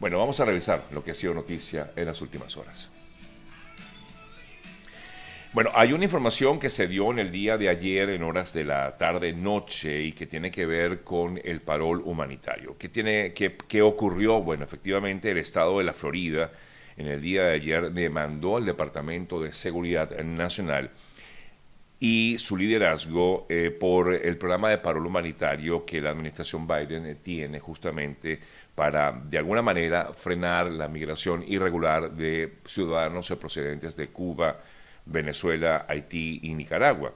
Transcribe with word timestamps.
Bueno, 0.00 0.18
vamos 0.18 0.40
a 0.40 0.46
revisar 0.46 0.86
lo 0.92 1.04
que 1.04 1.10
ha 1.10 1.14
sido 1.14 1.34
noticia 1.34 1.92
en 1.94 2.06
las 2.06 2.22
últimas 2.22 2.56
horas. 2.56 2.88
Bueno, 5.52 5.70
hay 5.74 5.92
una 5.92 6.04
información 6.04 6.58
que 6.58 6.70
se 6.70 6.88
dio 6.88 7.10
en 7.10 7.18
el 7.18 7.30
día 7.30 7.58
de 7.58 7.68
ayer 7.68 8.08
en 8.08 8.22
horas 8.22 8.54
de 8.54 8.64
la 8.64 8.96
tarde-noche 8.96 10.00
y 10.00 10.12
que 10.12 10.26
tiene 10.26 10.50
que 10.50 10.64
ver 10.64 11.02
con 11.02 11.38
el 11.44 11.60
parol 11.60 12.00
humanitario. 12.02 12.78
¿Qué, 12.78 12.88
tiene, 12.88 13.34
qué, 13.34 13.58
¿Qué 13.68 13.82
ocurrió? 13.82 14.40
Bueno, 14.40 14.64
efectivamente 14.64 15.30
el 15.30 15.38
estado 15.38 15.78
de 15.78 15.84
la 15.84 15.92
Florida 15.92 16.50
en 16.96 17.06
el 17.06 17.20
día 17.20 17.44
de 17.44 17.54
ayer 17.56 17.92
demandó 17.92 18.56
al 18.56 18.64
Departamento 18.64 19.42
de 19.42 19.52
Seguridad 19.52 20.18
Nacional 20.20 20.92
y 22.00 22.36
su 22.38 22.56
liderazgo 22.56 23.46
eh, 23.50 23.70
por 23.70 24.14
el 24.14 24.38
programa 24.38 24.70
de 24.70 24.78
parol 24.78 25.06
humanitario 25.06 25.84
que 25.84 26.00
la 26.00 26.10
administración 26.10 26.66
Biden 26.66 27.18
tiene 27.22 27.60
justamente 27.60 28.40
para, 28.74 29.12
de 29.12 29.36
alguna 29.36 29.60
manera, 29.60 30.12
frenar 30.14 30.70
la 30.70 30.88
migración 30.88 31.44
irregular 31.46 32.10
de 32.12 32.54
ciudadanos 32.64 33.30
procedentes 33.38 33.94
de 33.96 34.08
Cuba, 34.08 34.60
Venezuela, 35.04 35.84
Haití 35.86 36.40
y 36.42 36.54
Nicaragua. 36.54 37.12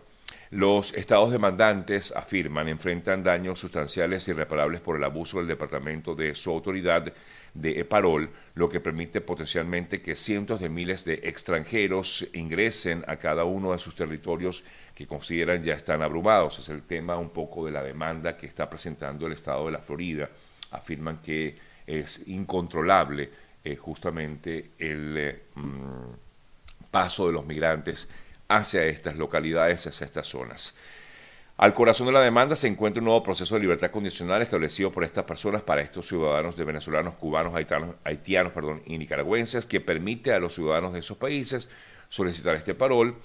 Los 0.51 0.95
estados 0.95 1.31
demandantes 1.31 2.13
afirman 2.13 2.69
enfrentan 2.69 3.23
daños 3.23 3.59
sustanciales 3.59 4.29
irreparables 4.29 4.81
por 4.81 4.97
el 4.97 5.05
abuso 5.05 5.39
del 5.39 5.49
departamento 5.49 6.15
de 6.15 6.35
su 6.35 6.51
autoridad 6.51 7.13
de 7.55 7.85
parol, 7.85 8.31
lo 8.55 8.69
que 8.69 8.81
permite 8.81 9.21
potencialmente 9.21 10.03
que 10.03 10.17
cientos 10.17 10.61
de 10.61 10.69
miles 10.69 11.05
de 11.05 11.15
extranjeros 11.25 12.29
ingresen 12.35 13.05
a 13.07 13.17
cada 13.17 13.45
uno 13.45 13.73
de 13.73 13.79
sus 13.79 13.95
territorios 13.95 14.65
que 14.95 15.07
consideran 15.07 15.63
ya 15.63 15.75
están 15.75 16.03
abrumados. 16.03 16.59
Es 16.59 16.69
el 16.69 16.83
tema 16.83 17.17
un 17.17 17.31
poco 17.31 17.65
de 17.65 17.73
la 17.73 17.83
demanda 17.83 18.37
que 18.37 18.47
está 18.47 18.69
presentando 18.69 19.27
el 19.27 19.33
estado 19.33 19.67
de 19.67 19.73
la 19.73 19.81
Florida. 19.81 20.29
Afirman 20.71 21.19
que 21.19 21.57
es 21.87 22.27
incontrolable 22.29 23.31
eh, 23.63 23.77
justamente 23.77 24.73
el 24.79 25.17
eh, 25.17 25.43
mm, 25.55 26.89
paso 26.91 27.27
de 27.27 27.33
los 27.33 27.47
migrantes 27.47 28.09
hacia 28.49 28.85
estas 28.85 29.17
localidades, 29.17 29.87
hacia 29.87 30.05
estas 30.05 30.29
zonas. 30.29 30.75
Al 31.57 31.73
corazón 31.73 32.09
de 32.09 32.13
la 32.13 32.21
demanda 32.21 32.57
se 32.57 32.67
encuentra 32.67 33.01
un 33.01 33.05
nuevo 33.05 33.23
proceso 33.23 33.55
de 33.55 33.61
libertad 33.61 33.93
condicional 33.93 34.43
establecido 34.43 34.91
por 34.91 35.05
estas 35.05 35.25
personas 35.25 35.63
para 35.63 35.83
estos 35.83 36.09
ciudadanos 36.09 36.57
de 36.57 36.65
venezolanos, 36.65 37.15
cubanos, 37.15 37.55
haitianos, 37.55 37.95
haitianos 38.03 38.53
y 38.87 38.99
nicaragüenses, 38.99 39.65
que 39.65 39.81
permite 39.81 40.33
a 40.33 40.41
los 40.41 40.55
ciudadanos 40.55 40.93
de 40.93 41.01
esos 41.01 41.17
países 41.17 41.69
solicitar 42.09 42.57
este 42.57 42.75
parol 42.75 43.17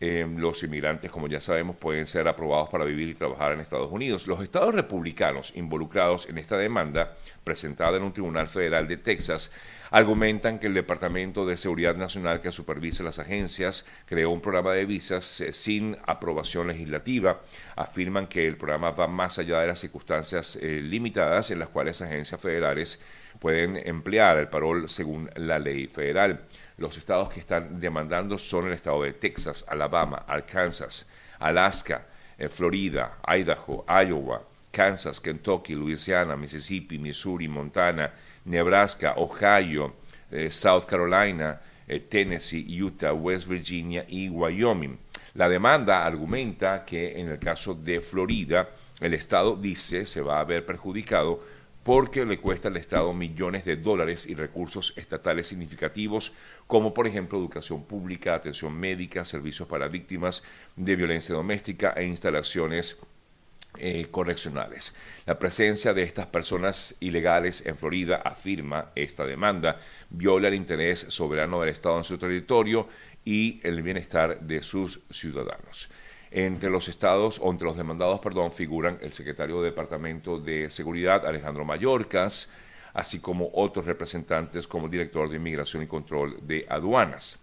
eh, 0.00 0.26
los 0.36 0.62
inmigrantes, 0.62 1.10
como 1.10 1.28
ya 1.28 1.40
sabemos, 1.40 1.76
pueden 1.76 2.06
ser 2.06 2.28
aprobados 2.28 2.68
para 2.68 2.84
vivir 2.84 3.08
y 3.08 3.14
trabajar 3.14 3.52
en 3.52 3.60
Estados 3.60 3.90
Unidos. 3.90 4.26
Los 4.26 4.42
estados 4.42 4.74
republicanos 4.74 5.52
involucrados 5.54 6.28
en 6.28 6.38
esta 6.38 6.58
demanda, 6.58 7.16
presentada 7.42 7.96
en 7.96 8.02
un 8.02 8.12
tribunal 8.12 8.46
federal 8.46 8.88
de 8.88 8.96
Texas, 8.96 9.50
argumentan 9.90 10.58
que 10.58 10.66
el 10.66 10.74
Departamento 10.74 11.46
de 11.46 11.56
Seguridad 11.56 11.94
Nacional 11.94 12.40
que 12.40 12.50
supervisa 12.50 13.04
las 13.04 13.18
agencias 13.18 13.86
creó 14.06 14.30
un 14.30 14.40
programa 14.40 14.72
de 14.72 14.86
visas 14.86 15.40
eh, 15.40 15.52
sin 15.52 15.96
aprobación 16.06 16.66
legislativa. 16.66 17.40
Afirman 17.76 18.26
que 18.26 18.46
el 18.46 18.56
programa 18.56 18.90
va 18.90 19.06
más 19.06 19.38
allá 19.38 19.60
de 19.60 19.68
las 19.68 19.78
circunstancias 19.78 20.56
eh, 20.56 20.80
limitadas 20.82 21.50
en 21.50 21.60
las 21.60 21.68
cuales 21.68 22.02
agencias 22.02 22.40
federales 22.40 23.00
pueden 23.38 23.76
emplear 23.76 24.38
el 24.38 24.48
parol 24.48 24.88
según 24.88 25.30
la 25.36 25.58
ley 25.58 25.86
federal. 25.86 26.40
Los 26.76 26.96
estados 26.96 27.30
que 27.30 27.40
están 27.40 27.78
demandando 27.78 28.36
son 28.36 28.66
el 28.66 28.72
estado 28.72 29.02
de 29.02 29.12
Texas, 29.12 29.64
Alabama, 29.68 30.24
Arkansas, 30.26 31.08
Alaska, 31.38 32.06
eh, 32.36 32.48
Florida, 32.48 33.18
Idaho, 33.28 33.84
Iowa, 33.88 34.42
Kansas, 34.72 35.20
Kentucky, 35.20 35.74
Louisiana, 35.76 36.36
Mississippi, 36.36 36.98
Missouri, 36.98 37.46
Montana, 37.46 38.12
Nebraska, 38.44 39.14
Ohio, 39.16 39.94
eh, 40.32 40.50
South 40.50 40.84
Carolina, 40.86 41.60
eh, 41.86 42.00
Tennessee, 42.00 42.66
Utah, 42.82 43.12
West 43.12 43.46
Virginia 43.46 44.04
y 44.08 44.28
Wyoming. 44.28 44.98
La 45.34 45.48
demanda 45.48 46.04
argumenta 46.04 46.84
que 46.84 47.20
en 47.20 47.28
el 47.28 47.38
caso 47.38 47.74
de 47.74 48.00
Florida, 48.00 48.68
el 49.00 49.14
Estado 49.14 49.56
dice 49.56 50.06
se 50.06 50.20
va 50.20 50.40
a 50.40 50.44
ver 50.44 50.66
perjudicado 50.66 51.40
porque 51.84 52.24
le 52.24 52.40
cuesta 52.40 52.68
al 52.68 52.78
Estado 52.78 53.12
millones 53.12 53.66
de 53.66 53.76
dólares 53.76 54.26
y 54.26 54.34
recursos 54.34 54.94
estatales 54.96 55.48
significativos, 55.48 56.32
como 56.66 56.94
por 56.94 57.06
ejemplo 57.06 57.38
educación 57.38 57.84
pública, 57.84 58.34
atención 58.34 58.74
médica, 58.74 59.24
servicios 59.26 59.68
para 59.68 59.88
víctimas 59.88 60.42
de 60.76 60.96
violencia 60.96 61.34
doméstica 61.34 61.92
e 61.94 62.06
instalaciones 62.06 63.00
eh, 63.76 64.06
correccionales. 64.10 64.94
La 65.26 65.38
presencia 65.38 65.92
de 65.92 66.04
estas 66.04 66.26
personas 66.26 66.96
ilegales 67.00 67.66
en 67.66 67.76
Florida, 67.76 68.16
afirma 68.24 68.90
esta 68.94 69.26
demanda, 69.26 69.78
viola 70.08 70.48
el 70.48 70.54
interés 70.54 71.00
soberano 71.08 71.60
del 71.60 71.68
Estado 71.68 71.98
en 71.98 72.04
su 72.04 72.16
territorio 72.16 72.88
y 73.26 73.60
el 73.62 73.82
bienestar 73.82 74.40
de 74.40 74.62
sus 74.62 75.00
ciudadanos. 75.10 75.90
Entre 76.36 76.68
los 76.68 76.88
estados, 76.88 77.38
o 77.40 77.48
entre 77.48 77.64
los 77.64 77.76
demandados, 77.76 78.18
perdón, 78.18 78.50
figuran 78.50 78.98
el 79.00 79.12
secretario 79.12 79.62
de 79.62 79.70
Departamento 79.70 80.40
de 80.40 80.68
Seguridad, 80.68 81.24
Alejandro 81.24 81.64
Mayorkas, 81.64 82.52
así 82.92 83.20
como 83.20 83.50
otros 83.54 83.86
representantes 83.86 84.66
como 84.66 84.86
el 84.86 84.90
director 84.90 85.30
de 85.30 85.36
Inmigración 85.36 85.84
y 85.84 85.86
Control 85.86 86.44
de 86.44 86.66
Aduanas. 86.68 87.40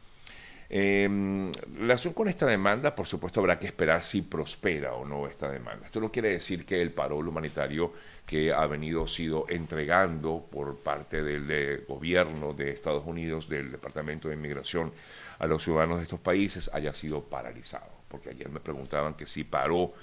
en 0.69 1.53
relación 1.73 2.13
con 2.13 2.27
esta 2.27 2.45
demanda, 2.45 2.93
por 2.93 3.07
supuesto, 3.07 3.39
habrá 3.39 3.57
que 3.57 3.67
esperar 3.67 4.01
si 4.01 4.23
prospera 4.23 4.93
o 4.93 5.05
no 5.05 5.25
esta 5.25 5.49
demanda. 5.49 5.85
Esto 5.85 6.01
no 6.01 6.11
quiere 6.11 6.27
decir 6.31 6.65
que 6.65 6.81
el 6.81 6.91
parol 6.91 7.29
humanitario 7.29 7.93
que 8.25 8.51
ha 8.51 8.67
venido 8.67 9.07
sido 9.07 9.45
entregando 9.47 10.45
por 10.51 10.79
parte 10.79 11.23
del 11.23 11.85
gobierno 11.87 12.53
de 12.53 12.71
Estados 12.71 13.05
Unidos, 13.05 13.47
del 13.47 13.71
Departamento 13.71 14.27
de 14.27 14.35
Inmigración, 14.35 14.91
a 15.39 15.47
los 15.47 15.63
ciudadanos 15.63 15.99
de 15.99 16.03
estos 16.03 16.19
países 16.19 16.69
haya 16.73 16.93
sido 16.93 17.21
paralizado 17.23 18.00
porque 18.11 18.29
ayer 18.29 18.49
me 18.49 18.59
preguntaban 18.59 19.13
que 19.13 19.25
si 19.25 19.45
paró, 19.45 19.93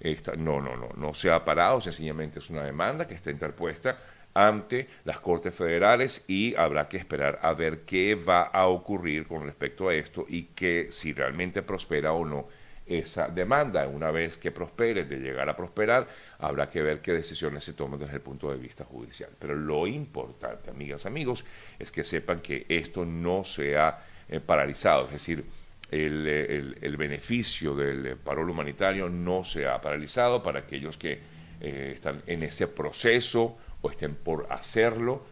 esta, 0.00 0.34
no, 0.34 0.60
no, 0.60 0.76
no, 0.76 0.88
no 0.96 1.12
se 1.12 1.30
ha 1.30 1.44
parado, 1.44 1.80
sencillamente 1.80 2.38
es 2.38 2.48
una 2.48 2.64
demanda 2.64 3.06
que 3.06 3.14
está 3.14 3.30
interpuesta 3.30 3.98
ante 4.32 4.88
las 5.04 5.20
Cortes 5.20 5.54
Federales 5.54 6.24
y 6.28 6.54
habrá 6.54 6.88
que 6.88 6.96
esperar 6.96 7.38
a 7.42 7.52
ver 7.54 7.80
qué 7.80 8.14
va 8.14 8.42
a 8.42 8.68
ocurrir 8.68 9.26
con 9.26 9.44
respecto 9.44 9.88
a 9.88 9.94
esto 9.94 10.24
y 10.28 10.44
que 10.44 10.88
si 10.90 11.12
realmente 11.12 11.62
prospera 11.62 12.12
o 12.12 12.24
no 12.24 12.46
esa 12.88 13.28
demanda. 13.28 13.86
Una 13.86 14.10
vez 14.10 14.38
que 14.38 14.50
prospere, 14.50 15.04
de 15.04 15.18
llegar 15.18 15.48
a 15.48 15.56
prosperar, 15.56 16.06
habrá 16.38 16.68
que 16.70 16.82
ver 16.82 17.00
qué 17.00 17.12
decisiones 17.12 17.64
se 17.64 17.74
toman 17.74 18.00
desde 18.00 18.14
el 18.14 18.20
punto 18.22 18.50
de 18.50 18.56
vista 18.56 18.84
judicial. 18.84 19.30
Pero 19.38 19.54
lo 19.54 19.86
importante, 19.86 20.70
amigas, 20.70 21.04
amigos, 21.06 21.44
es 21.78 21.90
que 21.90 22.04
sepan 22.04 22.40
que 22.40 22.64
esto 22.68 23.04
no 23.04 23.44
se 23.44 23.76
ha 23.76 24.00
eh, 24.28 24.40
paralizado, 24.40 25.06
es 25.06 25.12
decir, 25.12 25.44
el, 25.90 26.96
beneficio 26.98 27.74
del 27.74 28.16
parol 28.16 28.50
humanitario 28.50 29.08
no 29.08 29.44
se 29.44 29.66
ha 29.66 29.80
paralizado 29.80 30.42
para 30.42 30.60
aquellos 30.60 30.96
que 30.96 31.18
eh, 31.60 31.92
están 31.94 32.22
en 32.26 32.42
ese 32.42 32.68
proceso 32.68 33.56
o 33.80 33.90
estén 33.90 34.14
por 34.14 34.46
hacerlo, 34.50 35.24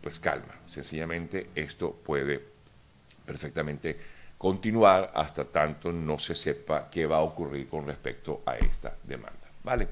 pues 0.00 0.18
calma. 0.18 0.60
Sencillamente 0.66 1.48
esto 1.54 1.92
puede 1.92 2.40
perfectamente 3.24 3.98
continuar 4.36 5.12
hasta 5.14 5.44
tanto 5.44 5.92
no 5.92 6.18
se 6.18 6.34
sepa 6.34 6.90
qué 6.90 7.06
va 7.06 7.18
a 7.18 7.20
ocurrir 7.20 7.68
con 7.68 7.86
respecto 7.86 8.42
a 8.44 8.56
esta 8.56 8.96
demanda. 9.04 9.38
¿Vale? 9.62 9.88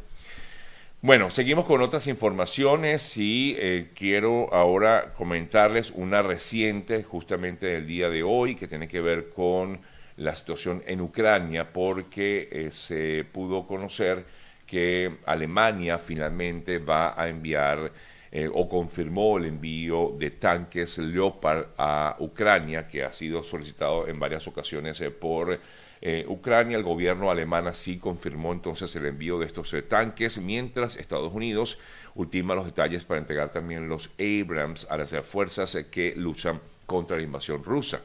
Bueno, 1.03 1.31
seguimos 1.31 1.65
con 1.65 1.81
otras 1.81 2.07
informaciones 2.09 3.17
y 3.17 3.57
eh, 3.59 3.89
quiero 3.95 4.53
ahora 4.53 5.15
comentarles 5.15 5.93
una 5.93 6.21
reciente 6.21 7.03
justamente 7.03 7.65
del 7.65 7.87
día 7.87 8.11
de 8.11 8.23
hoy 8.23 8.55
que 8.55 8.69
tiene 8.69 8.87
que 8.87 9.01
ver 9.01 9.31
con 9.31 9.81
la 10.19 10.35
situación 10.35 10.83
en 10.87 11.01
Ucrania 11.01 11.73
porque 11.73 12.51
eh, 12.53 12.69
se 12.71 13.25
pudo 13.25 13.67
conocer 13.67 14.27
que 14.67 15.17
Alemania 15.25 15.97
finalmente 15.97 16.77
va 16.77 17.19
a 17.19 17.29
enviar 17.29 17.91
eh, 18.31 18.51
o 18.53 18.69
confirmó 18.69 19.39
el 19.39 19.47
envío 19.47 20.15
de 20.19 20.33
tanques 20.33 20.99
Leopard 20.99 21.69
a 21.79 22.17
Ucrania 22.19 22.87
que 22.87 23.05
ha 23.05 23.13
sido 23.13 23.43
solicitado 23.43 24.07
en 24.07 24.21
varias 24.21 24.47
ocasiones 24.47 25.03
por 25.19 25.59
eh, 26.03 26.25
Ucrania, 26.29 26.79
el 26.79 26.83
gobierno 26.83 27.31
alemán 27.31 27.67
así 27.67 27.99
confirmó 27.99 28.53
entonces 28.53 28.95
el 28.97 29.05
envío 29.05 29.39
de 29.39 29.47
estos 29.47 29.73
eh, 29.75 29.83
tanques, 29.83 30.39
mientras 30.39 30.97
Estados 30.97 31.33
Unidos 31.33 31.79
ultima 32.15 32.55
los 32.55 32.65
detalles 32.65 33.05
para 33.05 33.21
entregar 33.21 33.53
también 33.53 33.89
los 33.89 34.11
Abrams 34.19 34.87
a 34.91 34.97
las 34.97 35.15
fuerzas 35.27 35.75
eh, 35.75 35.91
que 35.91 36.15
luchan 36.17 36.61
contra 36.87 37.19
la 37.19 37.23
invasión 37.23 37.63
rusa. 37.63 38.01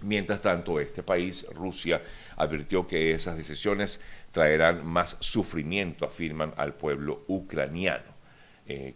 Mientras 0.00 0.40
tanto, 0.40 0.78
este 0.78 1.02
país, 1.02 1.44
Rusia, 1.52 2.00
advirtió 2.36 2.86
que 2.86 3.12
esas 3.12 3.36
decisiones 3.36 4.00
traerán 4.30 4.86
más 4.86 5.16
sufrimiento, 5.18 6.06
afirman 6.06 6.54
al 6.56 6.74
pueblo 6.74 7.24
ucraniano. 7.26 8.16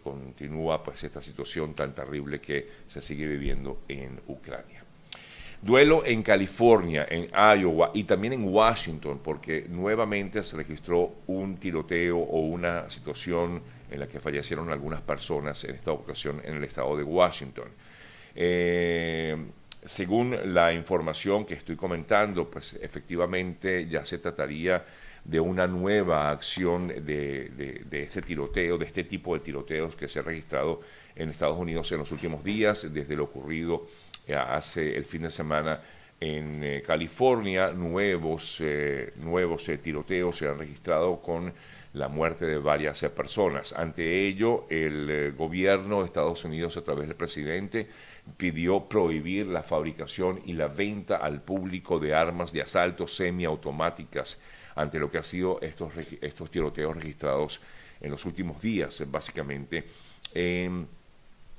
continúa 0.01 0.81
pues 0.81 1.03
esta 1.03 1.21
situación 1.21 1.73
tan 1.73 1.93
terrible 1.93 2.39
que 2.39 2.69
se 2.87 3.01
sigue 3.01 3.27
viviendo 3.27 3.81
en 3.89 4.21
Ucrania. 4.27 4.82
Duelo 5.63 6.03
en 6.05 6.23
California, 6.23 7.07
en 7.09 7.29
Iowa 7.31 7.91
y 7.93 8.03
también 8.03 8.33
en 8.33 8.43
Washington, 8.43 9.21
porque 9.23 9.65
nuevamente 9.69 10.43
se 10.43 10.57
registró 10.57 11.19
un 11.27 11.55
tiroteo 11.55 12.17
o 12.17 12.41
una 12.41 12.89
situación 12.89 13.61
en 13.89 13.99
la 14.01 14.07
que 14.07 14.19
fallecieron 14.19 14.69
algunas 14.71 15.01
personas, 15.01 15.63
en 15.63 15.75
esta 15.75 15.93
ocasión 15.93 16.41
en 16.43 16.55
el 16.55 16.65
estado 16.65 16.97
de 16.97 17.03
Washington. 17.03 17.69
Eh, 18.35 19.37
según 19.85 20.35
la 20.53 20.73
información 20.73 21.45
que 21.45 21.53
estoy 21.53 21.77
comentando, 21.77 22.51
pues 22.51 22.73
efectivamente 22.81 23.87
ya 23.87 24.03
se 24.03 24.17
trataría 24.17 24.83
de 25.23 25.39
una 25.39 25.65
nueva 25.65 26.29
acción 26.29 26.89
de, 26.89 27.85
este 27.89 28.21
tiroteo, 28.21 28.77
de 28.77 28.85
este 28.85 29.05
tipo 29.05 29.33
de 29.33 29.39
tiroteos 29.39 29.95
que 29.95 30.09
se 30.09 30.19
ha 30.19 30.23
registrado 30.23 30.81
en 31.15 31.29
Estados 31.29 31.57
Unidos 31.57 31.89
en 31.93 31.99
los 31.99 32.11
últimos 32.11 32.43
días, 32.43 32.93
desde 32.93 33.15
lo 33.15 33.23
ocurrido 33.25 33.87
hace 34.29 34.95
el 34.95 35.05
fin 35.05 35.23
de 35.23 35.31
semana 35.31 35.81
en 36.19 36.63
eh, 36.63 36.81
California, 36.85 37.71
nuevos, 37.71 38.61
nuevos 39.17 39.65
tiroteos 39.81 40.37
se 40.37 40.47
han 40.47 40.57
registrado 40.57 41.21
con 41.21 41.53
la 41.93 42.07
muerte 42.07 42.45
de 42.45 42.57
varias 42.57 43.01
personas. 43.15 43.73
Ante 43.73 44.27
ello, 44.27 44.65
el 44.69 45.09
eh, 45.09 45.31
gobierno 45.31 45.99
de 45.99 46.05
Estados 46.05 46.43
Unidos, 46.43 46.75
a 46.77 46.83
través 46.83 47.07
del 47.07 47.15
presidente, 47.15 47.87
pidió 48.37 48.85
prohibir 48.85 49.47
la 49.47 49.63
fabricación 49.63 50.41
y 50.45 50.53
la 50.53 50.67
venta 50.67 51.17
al 51.17 51.41
público 51.41 51.99
de 51.99 52.15
armas 52.15 52.51
de 52.51 52.61
asalto 52.61 53.07
semiautomáticas 53.07 54.41
ante 54.75 54.97
lo 54.97 55.09
que 55.09 55.19
han 55.19 55.23
sido 55.23 55.59
estos, 55.61 55.93
estos 56.21 56.49
tiroteos 56.49 56.95
registrados 56.95 57.61
en 58.01 58.09
los 58.09 58.25
últimos 58.25 58.59
días, 58.59 59.03
básicamente 59.11 59.85
en, 60.33 60.87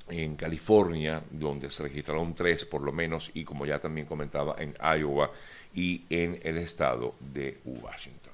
en 0.09 0.35
California, 0.35 1.21
donde 1.31 1.71
se 1.71 1.83
registraron 1.83 2.35
tres 2.35 2.65
por 2.65 2.81
lo 2.81 2.91
menos, 2.91 3.31
y 3.33 3.43
como 3.43 3.65
ya 3.65 3.79
también 3.79 4.07
comentaba, 4.07 4.55
en 4.59 4.75
Iowa 4.99 5.31
y 5.73 6.03
en 6.09 6.39
el 6.43 6.57
estado 6.57 7.15
de 7.19 7.59
Washington. 7.65 8.33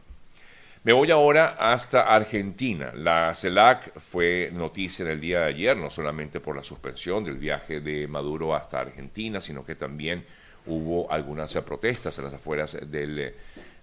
Me 0.84 0.94
voy 0.94 1.12
ahora 1.12 1.56
hasta 1.60 2.14
Argentina. 2.14 2.92
La 2.96 3.36
CELAC 3.36 4.00
fue 4.00 4.50
noticia 4.52 5.06
en 5.06 5.12
el 5.12 5.22
día 5.22 5.42
de 5.42 5.46
ayer, 5.46 5.78
no 5.78 5.92
solamente 5.92 6.40
por 6.40 6.56
la 6.56 6.64
suspensión 6.64 7.24
del 7.24 7.38
viaje 7.38 7.82
de 7.82 8.08
Maduro 8.08 8.56
hasta 8.56 8.80
Argentina, 8.80 9.42
sino 9.42 9.64
que 9.64 9.76
también 9.76 10.26
hubo 10.66 11.12
algunas 11.12 11.54
protestas 11.58 12.18
a 12.18 12.24
las 12.24 12.34
afueras 12.34 12.78
del, 12.90 13.34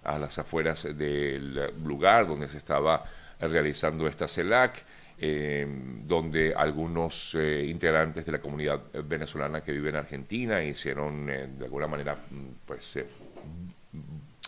a 0.03 0.19
las 0.19 0.39
afueras 0.39 0.83
del 0.97 1.71
lugar 1.85 2.27
donde 2.27 2.49
se 2.49 2.57
estaba 2.57 3.05
realizando 3.39 4.05
esta 4.05 4.27
CELAC. 4.27 4.83
Eh, 5.21 5.67
donde 6.05 6.53
algunos 6.55 7.35
eh, 7.35 7.65
integrantes 7.67 8.25
de 8.25 8.31
la 8.31 8.39
comunidad 8.39 8.81
venezolana 9.03 9.59
que 9.59 9.73
vive 9.73 9.89
en 9.89 9.97
Argentina 9.97 10.63
hicieron 10.63 11.29
eh, 11.29 11.49
de 11.57 11.65
alguna 11.65 11.87
manera, 11.87 12.15
pues, 12.65 12.99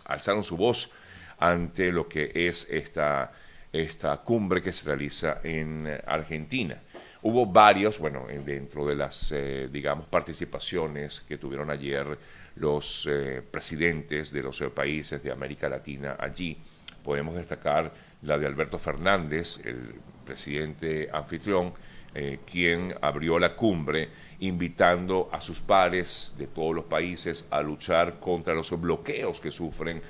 alzaron 0.06 0.42
su 0.42 0.56
voz 0.56 0.90
ante 1.38 1.92
lo 1.92 2.08
que 2.08 2.32
es 2.34 2.68
esta, 2.70 3.32
esta 3.72 4.16
cumbre 4.18 4.62
que 4.62 4.72
se 4.72 4.86
realiza 4.86 5.40
en 5.42 5.88
Argentina. 6.06 6.80
Hubo 7.24 7.46
varios, 7.46 8.00
bueno, 8.00 8.26
dentro 8.44 8.84
de 8.84 8.96
las, 8.96 9.30
eh, 9.30 9.68
digamos, 9.70 10.06
participaciones 10.06 11.20
que 11.20 11.38
tuvieron 11.38 11.70
ayer 11.70 12.18
los 12.56 13.06
eh, 13.08 13.40
presidentes 13.48 14.32
de 14.32 14.42
los 14.42 14.60
eh, 14.60 14.70
países 14.70 15.22
de 15.22 15.30
América 15.30 15.68
Latina 15.68 16.16
allí, 16.18 16.58
podemos 17.04 17.36
destacar 17.36 17.92
la 18.22 18.38
de 18.38 18.46
Alberto 18.46 18.76
Fernández, 18.78 19.60
el 19.64 19.94
presidente 20.22 21.08
anfitrión, 21.12 21.72
quien 22.44 22.94
abrió 23.00 23.38
la 23.38 23.56
cumbre 23.56 24.10
invitando 24.40 25.30
a 25.32 25.40
sus 25.40 25.60
pares 25.60 26.34
de 26.36 26.46
todos 26.46 26.74
los 26.74 26.84
países 26.84 27.48
a 27.50 27.62
luchar 27.62 28.20
contra 28.20 28.52
los 28.52 28.78
bloqueos 28.78 29.40
que 29.40 29.50
sufren 29.50 30.02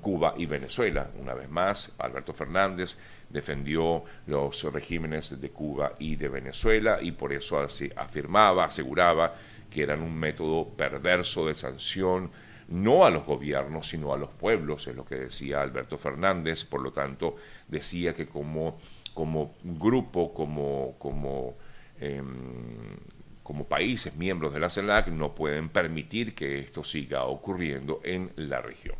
Cuba 0.00 0.34
y 0.36 0.46
Venezuela. 0.46 1.10
Una 1.18 1.34
vez 1.34 1.48
más, 1.50 1.94
Alberto 1.98 2.32
Fernández 2.32 2.96
defendió 3.28 4.04
los 4.26 4.62
regímenes 4.72 5.40
de 5.40 5.50
Cuba 5.50 5.94
y 5.98 6.16
de 6.16 6.28
Venezuela 6.28 6.98
y 7.00 7.12
por 7.12 7.32
eso 7.32 7.66
afirmaba, 7.96 8.64
aseguraba 8.64 9.34
que 9.70 9.82
eran 9.82 10.02
un 10.02 10.14
método 10.18 10.68
perverso 10.68 11.46
de 11.46 11.54
sanción 11.54 12.30
no 12.68 13.04
a 13.04 13.10
los 13.10 13.26
gobiernos, 13.26 13.88
sino 13.88 14.14
a 14.14 14.16
los 14.16 14.30
pueblos, 14.30 14.86
es 14.86 14.94
lo 14.94 15.04
que 15.04 15.16
decía 15.16 15.60
Alberto 15.60 15.98
Fernández, 15.98 16.64
por 16.64 16.80
lo 16.80 16.92
tanto 16.92 17.34
decía 17.66 18.14
que 18.14 18.28
como, 18.28 18.78
como 19.20 19.54
grupo, 19.62 20.32
como, 20.32 21.54
em, 22.00 22.96
como 23.42 23.68
países 23.68 24.16
miembros 24.16 24.54
de 24.54 24.60
la 24.60 24.70
CELAC 24.70 25.08
no 25.08 25.34
pueden 25.34 25.68
permitir 25.68 26.34
que 26.34 26.60
esto 26.60 26.82
siga 26.82 27.24
ocurriendo 27.24 28.00
en 28.02 28.32
la 28.36 28.62
región. 28.62 28.96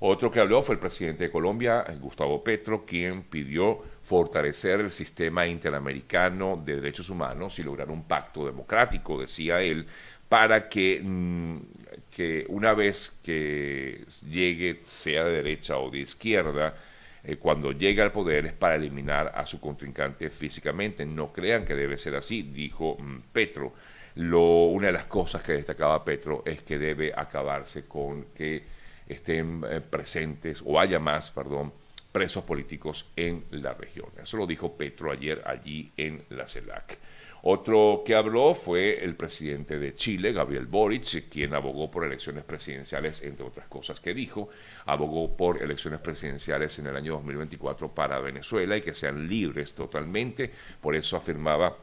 Otro 0.00 0.30
que 0.30 0.40
habló 0.40 0.62
fue 0.62 0.74
el 0.74 0.78
presidente 0.78 1.24
de 1.24 1.30
Colombia, 1.30 1.86
Gustavo 1.98 2.44
Petro, 2.44 2.84
quien 2.84 3.22
pidió 3.22 3.82
fortalecer 4.02 4.80
el 4.80 4.92
sistema 4.92 5.46
interamericano 5.46 6.62
de 6.62 6.76
derechos 6.76 7.08
humanos 7.08 7.58
y 7.58 7.62
lograr 7.62 7.90
un 7.90 8.02
pacto 8.02 8.44
democrático, 8.44 9.18
decía 9.18 9.62
él, 9.62 9.86
para 10.28 10.68
que, 10.68 11.00
mm, 11.02 11.56
que 12.14 12.44
una 12.50 12.74
vez 12.74 13.20
que 13.24 14.04
llegue, 14.30 14.82
sea 14.84 15.24
de 15.24 15.32
derecha 15.32 15.78
o 15.78 15.90
de 15.90 16.00
izquierda, 16.00 16.74
eh, 17.28 17.38
cuando 17.38 17.72
llegue 17.72 18.02
al 18.02 18.12
poder 18.12 18.46
es 18.46 18.52
para 18.52 18.76
eliminar 18.76 19.32
a 19.34 19.44
su 19.46 19.60
contrincante 19.60 20.30
físicamente. 20.30 21.04
No 21.04 21.32
crean 21.32 21.64
que 21.64 21.74
debe 21.74 21.98
ser 21.98 22.14
así, 22.14 22.42
dijo 22.42 22.96
mm, 23.00 23.32
Petro. 23.32 23.72
Lo, 24.14 24.66
una 24.66 24.86
de 24.86 24.92
las 24.92 25.06
cosas 25.06 25.42
que 25.42 25.52
destacaba 25.52 26.04
Petro 26.04 26.44
es 26.46 26.62
que 26.62 26.78
debe 26.78 27.12
acabarse 27.14 27.86
con 27.86 28.26
que 28.26 28.62
estén 29.08 29.62
eh, 29.68 29.80
presentes 29.80 30.62
o 30.64 30.78
haya 30.78 31.00
más, 31.00 31.30
perdón, 31.30 31.72
presos 32.12 32.44
políticos 32.44 33.10
en 33.16 33.44
la 33.50 33.74
región. 33.74 34.06
Eso 34.22 34.36
lo 34.36 34.46
dijo 34.46 34.76
Petro 34.76 35.10
ayer 35.10 35.42
allí 35.44 35.90
en 35.96 36.22
la 36.30 36.46
CELAC. 36.46 36.96
Otro 37.48 38.02
que 38.04 38.16
habló 38.16 38.56
fue 38.56 39.04
el 39.04 39.14
presidente 39.14 39.78
de 39.78 39.94
Chile, 39.94 40.32
Gabriel 40.32 40.66
Boric, 40.66 41.28
quien 41.28 41.54
abogó 41.54 41.88
por 41.88 42.04
elecciones 42.04 42.42
presidenciales, 42.42 43.22
entre 43.22 43.46
otras 43.46 43.68
cosas 43.68 44.00
que 44.00 44.14
dijo, 44.14 44.48
abogó 44.84 45.36
por 45.36 45.62
elecciones 45.62 46.00
presidenciales 46.00 46.76
en 46.80 46.88
el 46.88 46.96
año 46.96 47.12
2024 47.12 47.94
para 47.94 48.18
Venezuela 48.18 48.76
y 48.76 48.80
que 48.80 48.94
sean 48.94 49.28
libres 49.28 49.74
totalmente. 49.74 50.50
Por 50.80 50.96
eso 50.96 51.16
afirmaba 51.16 51.76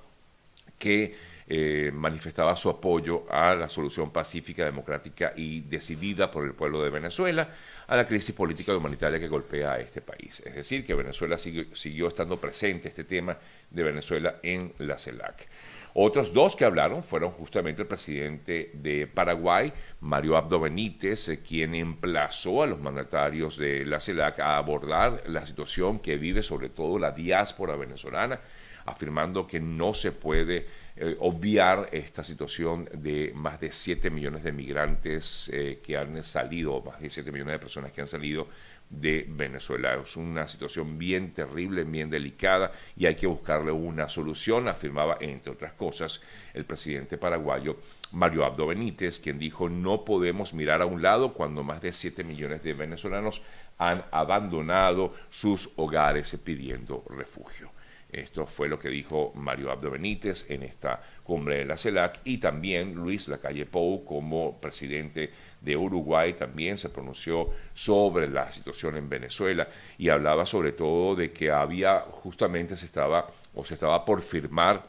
que 0.78 1.16
eh, 1.48 1.92
manifestaba 1.94 2.56
su 2.56 2.70
apoyo 2.70 3.26
a 3.30 3.56
la 3.56 3.70
solución 3.70 4.12
pacífica, 4.12 4.64
democrática 4.64 5.34
y 5.36 5.62
decidida 5.62 6.32
por 6.32 6.46
el 6.46 6.54
pueblo 6.54 6.82
de 6.82 6.90
Venezuela 6.90 7.50
a 7.88 7.96
la 7.98 8.06
crisis 8.06 8.34
política 8.34 8.72
y 8.72 8.76
humanitaria 8.76 9.20
que 9.20 9.28
golpea 9.28 9.74
a 9.74 9.80
este 9.80 10.02
país. 10.02 10.42
Es 10.46 10.56
decir, 10.56 10.86
que 10.86 10.94
Venezuela 10.94 11.38
siguió, 11.38 12.08
estando 12.08 12.38
presente 12.38 12.88
este 12.88 13.04
tema 13.04 13.38
de 13.70 13.84
Venezuela 13.84 14.36
en 14.42 14.74
la 14.80 14.98
CELAC. 14.98 15.48
Otros 15.96 16.34
dos 16.34 16.56
que 16.56 16.66
hablaron 16.66 17.04
fueron 17.04 17.32
justamente 17.32 17.84
el 17.84 17.88
presidente 17.88 18.72
de 18.74 19.06
Paraguay, 19.06 19.72
Mario 20.00 20.38
Abdo 20.38 20.60
Benítez, 20.60 21.28
eh, 21.28 21.42
quien 21.48 21.76
emplazó 21.76 22.64
a 22.64 22.68
los 22.68 22.80
mandatarios 22.80 23.58
de 23.58 23.86
la 23.86 24.00
CELAC 24.00 24.40
a 24.40 24.58
abordar 24.58 25.22
la 25.28 25.46
situación 25.46 26.00
que 26.00 26.18
vive 26.18 26.42
sobre 26.42 26.70
todo 26.70 26.98
la 26.98 27.12
diáspora 27.12 27.76
venezolana, 27.76 28.40
afirmando 28.86 29.48
que 29.48 29.60
no 29.60 29.94
se 29.94 30.12
puede 30.12 30.68
eh, 30.96 31.16
obviar 31.20 31.90
esta 31.92 32.24
situación 32.24 32.88
de 32.94 33.32
más 33.36 33.60
de 33.60 33.72
7 33.72 34.10
millones 34.10 34.44
de 34.44 34.52
migrantes 34.52 35.50
eh, 35.52 35.80
que 35.84 35.98
han 35.98 36.24
salido, 36.24 36.82
más 36.82 37.02
de 37.02 37.10
7 37.10 37.32
millones 37.32 37.54
de 37.54 37.60
personas 37.60 37.92
que 37.92 38.02
han 38.02 38.08
salido 38.08 38.48
de 38.90 39.26
Venezuela. 39.28 39.96
Es 39.96 40.16
una 40.18 40.48
situación 40.48 40.98
bien 40.98 41.34
terrible, 41.34 41.84
bien 41.84 42.10
delicada 42.10 42.72
y 42.96 43.06
hay 43.08 43.16
que 43.16 43.28
buscarle 43.28 43.72
una 43.72 44.08
solución, 44.08 44.68
afirmaba, 44.68 45.18
entre 45.20 45.54
otras 45.54 45.74
cosas, 45.74 46.22
el 46.54 46.66
presidente 46.66 47.18
paraguayo 47.18 47.78
Mario 48.12 48.46
Abdo 48.46 48.68
Benítez, 48.68 49.18
quien 49.18 49.40
dijo 49.40 49.70
no 49.70 50.06
podemos 50.06 50.54
mirar 50.54 50.84
a 50.84 50.86
un 50.86 51.02
lado 51.02 51.34
cuando 51.34 51.64
más 51.64 51.82
de 51.82 51.92
7 51.92 52.24
millones 52.24 52.62
de 52.62 52.74
venezolanos 52.74 53.42
han 53.80 54.04
abandonado 54.12 55.14
sus 55.32 55.72
hogares 55.78 56.40
pidiendo 56.46 57.04
refugio. 57.10 57.72
Esto 58.14 58.46
fue 58.46 58.70
lo 58.70 58.78
que 58.78 58.90
dijo 58.90 59.32
Mario 59.36 59.72
Abdo 59.72 59.90
Benítez 59.90 60.50
en 60.50 60.62
esta 60.62 61.02
cumbre 61.24 61.58
de 61.58 61.66
la 61.66 61.78
CELAC 61.78 62.20
y 62.24 62.38
también 62.38 62.94
Luis 62.94 63.28
Lacalle 63.28 63.66
Pou 63.66 64.06
como 64.06 64.62
presidente 64.62 65.32
de 65.60 65.76
Uruguay 65.76 66.34
también 66.34 66.78
se 66.78 66.90
pronunció 66.90 67.50
sobre 67.74 68.30
la 68.30 68.52
situación 68.52 68.98
en 68.98 69.10
Venezuela 69.10 69.68
y 69.98 70.10
hablaba 70.10 70.46
sobre 70.46 70.74
todo 70.74 71.16
de 71.16 71.32
que 71.32 71.50
había 71.50 72.02
justamente 72.12 72.76
se 72.76 72.86
estaba 72.86 73.28
o 73.56 73.66
se 73.66 73.74
estaba 73.74 74.06
por 74.06 74.22
firmar 74.22 74.84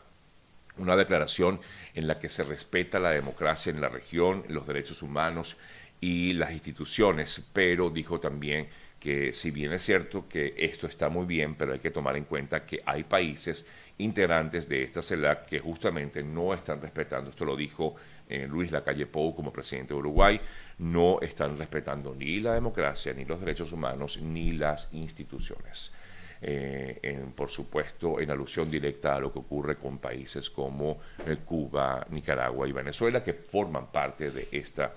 una 0.77 0.95
declaración 0.95 1.61
en 1.95 2.07
la 2.07 2.19
que 2.19 2.29
se 2.29 2.45
respeta 2.45 2.99
la 2.99 3.11
democracia 3.11 3.71
en 3.71 3.81
la 3.81 3.89
región, 3.89 4.45
los 4.49 4.67
derechos 4.67 5.03
humanos 5.03 5.57
y 6.01 6.35
las 6.35 6.53
instituciones, 6.53 7.49
pero 7.55 7.89
dijo 7.89 8.21
también 8.21 8.69
que 9.05 9.35
si 9.35 9.51
bien 9.51 9.71
es 9.75 9.85
cierto 9.85 10.27
que 10.27 10.55
esto 10.57 10.87
está 10.87 11.11
muy 11.11 11.27
bien, 11.27 11.57
pero 11.57 11.75
hay 11.75 11.79
que 11.79 11.91
tomar 11.91 12.17
en 12.17 12.25
cuenta 12.25 12.65
que 12.65 12.81
hay 12.87 13.05
países 13.05 13.67
integrantes 13.99 14.67
de 14.67 14.83
esta 14.83 15.03
CELAC 15.03 15.45
que 15.45 15.61
justamente 15.61 16.23
no 16.23 16.55
están 16.55 16.81
respetando, 16.81 17.29
esto 17.29 17.45
lo 17.45 17.55
dijo 17.55 17.97
eh, 18.27 18.47
Luis 18.49 18.73
Lacalle 18.73 19.05
Pou 19.05 19.37
como 19.37 19.53
presidente 19.53 19.93
de 19.93 20.01
Uruguay, 20.01 20.41
no 20.79 21.21
están 21.21 21.59
respetando 21.59 22.15
ni 22.15 22.41
la 22.41 22.55
democracia, 22.55 23.13
ni 23.13 23.27
los 23.27 23.41
derechos 23.41 23.73
humanos, 23.73 24.23
ni 24.23 24.55
las 24.55 24.89
instituciones. 24.95 25.93
en, 26.41 27.33
por 27.33 27.51
supuesto, 27.51 28.21
en 28.21 28.31
alusión 28.31 28.71
directa 28.71 29.17
a 29.17 29.21
lo 29.21 29.31
que 29.31 29.39
ocurre 29.39 29.77
con 29.77 29.99
países 29.99 30.49
como 30.49 30.99
Cuba, 31.45 32.07
Nicaragua 32.09 32.67
y 32.67 32.73
Venezuela, 32.73 33.23
que 33.23 33.35
forman 33.35 33.93
parte 33.93 34.31
de 34.31 34.49
esta 34.51 34.95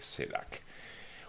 CELAC. 0.00 0.65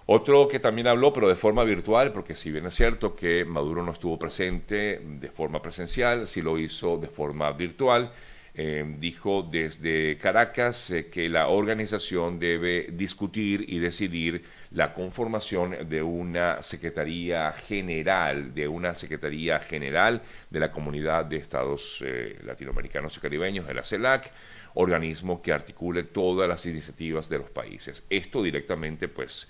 Otro 0.09 0.47
que 0.47 0.59
también 0.59 0.87
habló, 0.87 1.11
pero 1.11 1.27
de 1.27 1.35
forma 1.35 1.65
virtual, 1.65 2.13
porque 2.13 2.33
si 2.33 2.49
bien 2.49 2.65
es 2.65 2.75
cierto 2.75 3.13
que 3.13 3.43
Maduro 3.43 3.83
no 3.83 3.91
estuvo 3.91 4.17
presente 4.17 5.01
de 5.03 5.29
forma 5.29 5.61
presencial, 5.61 6.29
sí 6.29 6.41
lo 6.41 6.57
hizo 6.57 6.97
de 6.97 7.07
forma 7.07 7.51
virtual. 7.51 8.09
Eh, 8.55 8.85
dijo 8.99 9.43
desde 9.43 10.17
Caracas 10.17 10.91
eh, 10.91 11.09
que 11.09 11.27
la 11.27 11.49
organización 11.49 12.39
debe 12.39 12.87
discutir 12.91 13.65
y 13.67 13.79
decidir 13.79 14.43
la 14.71 14.93
conformación 14.93 15.89
de 15.89 16.01
una 16.01 16.63
Secretaría 16.63 17.51
General, 17.51 18.55
de 18.55 18.67
una 18.69 18.95
Secretaría 18.95 19.59
General 19.59 20.21
de 20.49 20.59
la 20.61 20.71
Comunidad 20.71 21.25
de 21.25 21.35
Estados 21.35 22.01
eh, 22.03 22.39
Latinoamericanos 22.45 23.17
y 23.17 23.19
Caribeños, 23.19 23.67
de 23.67 23.73
la 23.73 23.83
CELAC, 23.83 24.31
organismo 24.73 25.41
que 25.41 25.51
articule 25.51 26.03
todas 26.03 26.47
las 26.47 26.65
iniciativas 26.65 27.27
de 27.27 27.39
los 27.39 27.49
países. 27.49 28.05
Esto 28.09 28.41
directamente, 28.41 29.09
pues, 29.09 29.49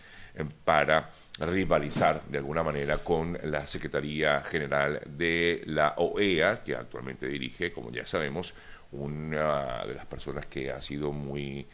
para 0.64 1.10
rivalizar 1.40 2.24
de 2.24 2.38
alguna 2.38 2.64
manera 2.64 2.98
con 3.00 3.38
la 3.44 3.66
Secretaría 3.68 4.42
General 4.42 5.02
de 5.06 5.64
la 5.66 5.94
OEA, 5.98 6.64
que 6.64 6.76
actualmente 6.76 7.28
dirige, 7.28 7.72
como 7.72 7.92
ya 7.92 8.06
sabemos, 8.06 8.54
una 8.92 9.86
de 9.86 9.96
las 9.96 10.06
personas 10.06 10.46
que 10.46 10.72
ha 10.72 10.82
sido 10.82 11.12
muy 11.12 11.68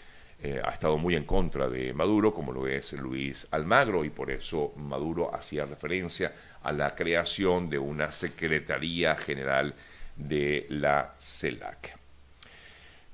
eh, 0.46 0.60
ha 0.62 0.72
estado 0.72 0.98
muy 0.98 1.16
en 1.16 1.24
contra 1.24 1.70
de 1.70 1.94
Maduro, 1.94 2.34
como 2.34 2.52
lo 2.52 2.68
es 2.68 2.92
Luis 2.94 3.48
Almagro, 3.52 4.04
y 4.04 4.10
por 4.10 4.30
eso 4.30 4.74
Maduro 4.76 5.34
hacía 5.34 5.66
referencia 5.66 6.34
a 6.62 6.74
la 6.74 6.94
creación 6.96 7.70
de 7.70 7.80
una 7.80 8.12
Secretaría 8.12 9.16
General 9.16 9.74
de 10.18 10.66
la 10.68 11.16
CELAC. 11.18 12.03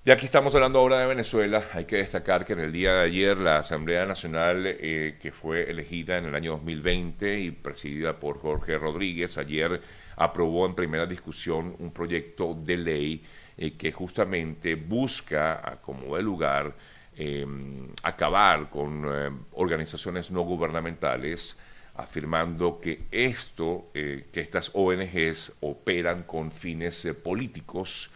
Ya 0.09 0.17
que 0.17 0.25
estamos 0.25 0.55
hablando 0.55 0.79
ahora 0.79 0.97
de 0.97 1.05
Venezuela, 1.05 1.63
hay 1.71 1.85
que 1.85 1.97
destacar 1.97 2.43
que 2.43 2.53
en 2.53 2.61
el 2.61 2.71
día 2.71 2.93
de 2.93 3.01
ayer 3.03 3.37
la 3.37 3.59
Asamblea 3.59 4.07
Nacional, 4.07 4.63
eh, 4.65 5.19
que 5.21 5.31
fue 5.31 5.69
elegida 5.69 6.17
en 6.17 6.25
el 6.25 6.33
año 6.33 6.53
2020 6.53 7.39
y 7.39 7.51
presidida 7.51 8.19
por 8.19 8.39
Jorge 8.39 8.79
Rodríguez, 8.79 9.37
ayer 9.37 9.79
aprobó 10.15 10.65
en 10.65 10.73
primera 10.73 11.05
discusión 11.05 11.75
un 11.77 11.91
proyecto 11.91 12.55
de 12.55 12.77
ley 12.77 13.23
eh, 13.55 13.77
que 13.77 13.91
justamente 13.91 14.73
busca, 14.73 15.77
como 15.83 16.17
de 16.17 16.23
lugar, 16.23 16.75
em, 17.15 17.89
acabar 18.01 18.67
con 18.71 19.05
eh, 19.07 19.29
organizaciones 19.51 20.31
no 20.31 20.41
gubernamentales, 20.41 21.59
afirmando 21.93 22.79
que 22.79 23.03
esto, 23.11 23.91
que 23.93 24.25
estas 24.33 24.71
ONGs 24.73 25.57
operan 25.59 26.23
con 26.23 26.51
fines 26.51 27.05
políticos, 27.23 28.09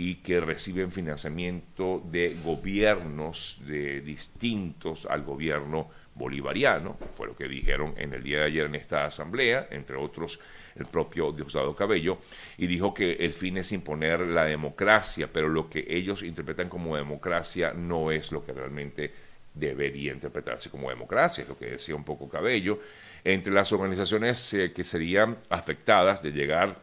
y 0.00 0.14
que 0.14 0.40
reciben 0.40 0.90
financiamiento 0.90 2.02
de 2.06 2.34
gobiernos 2.42 3.60
de 3.66 4.00
distintos 4.00 5.04
al 5.04 5.24
gobierno 5.24 5.90
bolivariano, 6.14 6.96
fue 7.14 7.26
lo 7.26 7.36
que 7.36 7.46
dijeron 7.46 7.92
en 7.98 8.14
el 8.14 8.22
día 8.22 8.38
de 8.38 8.44
ayer 8.46 8.64
en 8.64 8.76
esta 8.76 9.04
asamblea, 9.04 9.68
entre 9.70 9.96
otros 9.96 10.40
el 10.76 10.86
propio 10.86 11.32
Diosdado 11.32 11.76
Cabello, 11.76 12.16
y 12.56 12.66
dijo 12.66 12.94
que 12.94 13.12
el 13.12 13.34
fin 13.34 13.58
es 13.58 13.72
imponer 13.72 14.20
la 14.20 14.46
democracia, 14.46 15.28
pero 15.30 15.50
lo 15.50 15.68
que 15.68 15.84
ellos 15.86 16.22
interpretan 16.22 16.70
como 16.70 16.96
democracia 16.96 17.74
no 17.74 18.10
es 18.10 18.32
lo 18.32 18.42
que 18.42 18.54
realmente 18.54 19.12
debería 19.52 20.14
interpretarse 20.14 20.70
como 20.70 20.88
democracia, 20.88 21.42
es 21.42 21.48
lo 21.48 21.58
que 21.58 21.72
decía 21.72 21.94
un 21.94 22.04
poco 22.04 22.26
Cabello. 22.26 22.80
Entre 23.22 23.52
las 23.52 23.70
organizaciones 23.70 24.54
eh, 24.54 24.72
que 24.72 24.82
serían 24.82 25.36
afectadas 25.50 26.22
de 26.22 26.32
llegar 26.32 26.74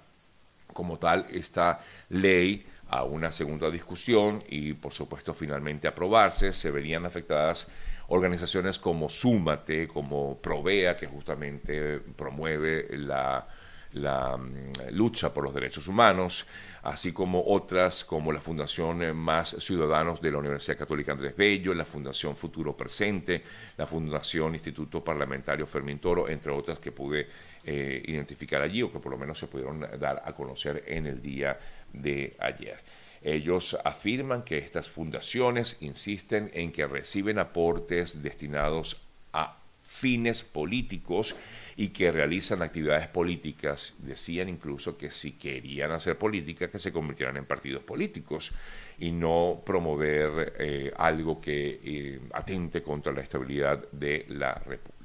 como 0.71 0.99
tal 0.99 1.25
esta 1.31 1.79
ley, 2.09 2.63
a 2.89 3.03
una 3.03 3.31
segunda 3.31 3.69
discusión 3.69 4.43
y 4.49 4.73
por 4.73 4.93
supuesto 4.93 5.33
finalmente 5.33 5.87
aprobarse, 5.87 6.53
se 6.53 6.71
verían 6.71 7.05
afectadas 7.05 7.67
organizaciones 8.09 8.79
como 8.79 9.09
Súmate, 9.09 9.87
como 9.87 10.37
Provea, 10.41 10.95
que 10.95 11.07
justamente 11.07 11.99
promueve 11.99 12.87
la, 12.97 13.45
la 13.93 14.37
mm, 14.37 14.91
lucha 14.91 15.33
por 15.33 15.43
los 15.43 15.53
derechos 15.53 15.87
humanos, 15.87 16.45
así 16.83 17.11
como 17.11 17.43
otras 17.45 18.05
como 18.05 18.31
la 18.31 18.39
Fundación 18.39 19.15
Más 19.15 19.49
Ciudadanos 19.59 20.21
de 20.21 20.31
la 20.31 20.37
Universidad 20.37 20.77
Católica 20.77 21.11
Andrés 21.11 21.35
Bello, 21.35 21.73
la 21.73 21.85
Fundación 21.85 22.35
Futuro 22.35 22.75
Presente, 22.77 23.43
la 23.75 23.87
Fundación 23.87 24.53
Instituto 24.53 25.03
Parlamentario 25.03 25.65
Fermín 25.65 25.99
Toro, 25.99 26.29
entre 26.29 26.51
otras 26.51 26.79
que 26.79 26.91
pude 26.91 27.27
eh, 27.67 28.01
identificar 28.07 28.61
allí 28.61 28.81
o 28.81 28.91
que 28.91 28.99
por 28.99 29.11
lo 29.11 29.17
menos 29.17 29.37
se 29.37 29.47
pudieron 29.47 29.81
dar 29.99 30.23
a 30.25 30.31
conocer 30.31 30.85
en 30.87 31.05
el 31.05 31.21
día 31.21 31.59
de 31.91 32.33
ayer. 32.39 32.79
Ellos 33.21 33.77
afirman 33.83 34.43
que 34.43 34.57
estas 34.57 34.89
fundaciones 34.89 35.81
insisten 35.81 36.49
en 36.53 36.71
que 36.71 36.87
reciben 36.87 37.39
aportes 37.39 38.23
destinados 38.23 39.01
a 39.33 39.57
fines 39.83 40.43
políticos 40.43 41.35
y 41.75 41.89
que 41.89 42.11
realizan 42.11 42.61
actividades 42.61 43.07
políticas. 43.07 43.95
Decían 43.99 44.49
incluso 44.49 44.97
que 44.97 45.11
si 45.11 45.33
querían 45.33 45.91
hacer 45.91 46.17
política, 46.17 46.69
que 46.69 46.79
se 46.79 46.91
convirtieran 46.93 47.37
en 47.37 47.45
partidos 47.45 47.83
políticos 47.83 48.51
y 48.99 49.11
no 49.11 49.61
promover 49.65 50.55
eh, 50.59 50.91
algo 50.97 51.39
que 51.41 51.79
eh, 51.83 52.19
atente 52.33 52.81
contra 52.81 53.13
la 53.13 53.21
estabilidad 53.21 53.89
de 53.91 54.25
la 54.29 54.53
República. 54.55 54.96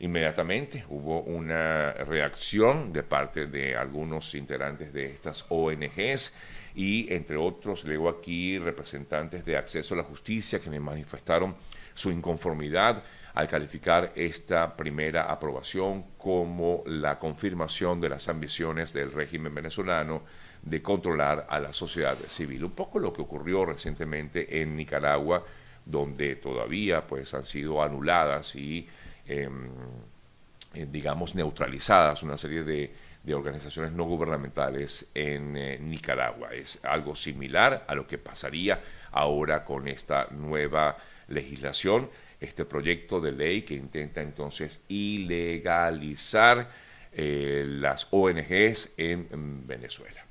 Inmediatamente 0.00 0.84
hubo 0.88 1.20
una 1.20 1.92
reacción 1.92 2.90
de 2.90 3.02
parte 3.02 3.46
de 3.46 3.76
algunos 3.76 4.34
integrantes 4.34 4.94
de 4.94 5.12
estas 5.12 5.44
ONGs 5.50 6.36
y 6.74 7.12
entre 7.12 7.36
otros 7.36 7.84
leo 7.84 8.08
aquí 8.08 8.58
representantes 8.58 9.44
de 9.44 9.58
Acceso 9.58 9.92
a 9.92 9.98
la 9.98 10.02
Justicia 10.04 10.58
que 10.58 10.70
me 10.70 10.80
manifestaron 10.80 11.54
su 11.94 12.10
inconformidad 12.10 13.02
al 13.34 13.46
calificar 13.46 14.12
esta 14.14 14.74
primera 14.74 15.30
aprobación 15.30 16.04
como 16.16 16.82
la 16.86 17.18
confirmación 17.18 18.00
de 18.00 18.08
las 18.08 18.26
ambiciones 18.30 18.94
del 18.94 19.12
régimen 19.12 19.54
venezolano 19.54 20.22
de 20.62 20.80
controlar 20.80 21.46
a 21.50 21.60
la 21.60 21.74
sociedad 21.74 22.16
civil. 22.26 22.64
Un 22.64 22.72
poco 22.72 22.98
lo 22.98 23.12
que 23.12 23.20
ocurrió 23.20 23.66
recientemente 23.66 24.62
en 24.62 24.76
Nicaragua, 24.76 25.44
donde 25.84 26.36
todavía 26.36 27.06
pues 27.06 27.34
han 27.34 27.44
sido 27.44 27.82
anuladas 27.82 28.56
y 28.56 28.88
eh, 29.30 30.86
digamos, 30.88 31.34
neutralizadas 31.34 32.22
una 32.22 32.38
serie 32.38 32.62
de, 32.62 33.10
organizaciones 33.34 33.92
no 33.92 34.04
gubernamentales 34.04 35.10
en 35.14 35.56
eh, 35.56 35.78
Nicaragua. 35.80 36.52
Es 36.52 36.80
algo 36.84 37.14
similar 37.14 37.84
a 37.86 37.94
lo 37.94 38.06
que 38.06 38.18
pasaría 38.18 38.80
ahora 39.12 39.64
con 39.64 39.86
esta 39.86 40.28
nueva 40.30 40.96
legislación, 41.28 42.10
este 42.40 42.64
proyecto 42.64 43.20
de 43.20 43.32
ley 43.32 43.62
que 43.62 43.74
intenta 43.74 44.20
entonces 44.20 44.82
ilegalizar 44.88 46.70
eh, 47.12 47.64
las 47.66 48.08
ONGs 48.10 48.94
en 48.96 49.66
Venezuela. 49.66 50.29